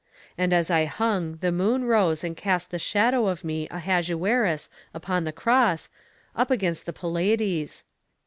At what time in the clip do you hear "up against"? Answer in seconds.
6.35-6.87